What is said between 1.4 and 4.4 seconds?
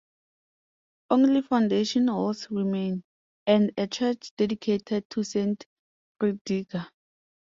foundation walls remain, and a church